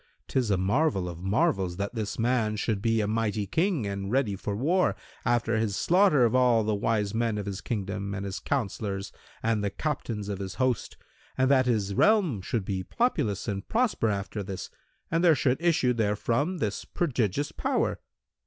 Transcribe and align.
'tis 0.29 0.49
a 0.49 0.57
marvel 0.57 1.07
of 1.07 1.21
marvels 1.21 1.77
that 1.77 1.93
this 1.93 2.17
man 2.17 2.55
should 2.55 2.81
be 2.81 3.01
a 3.01 3.07
mighty 3.07 3.45
King 3.45 3.85
and 3.85 4.11
ready 4.11 4.35
for 4.35 4.55
war, 4.55 4.95
after 5.25 5.57
his 5.57 5.75
slaughter 5.75 6.25
of 6.25 6.33
all 6.33 6.63
the 6.63 6.73
wise 6.73 7.13
men 7.13 7.37
of 7.37 7.45
his 7.45 7.61
kingdom 7.61 8.15
and 8.15 8.25
his 8.25 8.39
counsellors 8.39 9.11
and 9.43 9.63
the 9.63 9.69
captains 9.69 10.27
of 10.27 10.39
his 10.39 10.55
host 10.55 10.97
and 11.37 11.51
that 11.51 11.67
his 11.67 11.93
realm 11.93 12.41
should 12.41 12.65
be 12.65 12.81
populous 12.81 13.47
and 13.47 13.69
prosper 13.69 14.09
after 14.09 14.41
this 14.41 14.71
and 15.11 15.23
there 15.23 15.35
should 15.35 15.61
issue 15.61 15.93
therefrom 15.93 16.57
this 16.57 16.83
prodigious 16.83 17.51
power! 17.51 17.99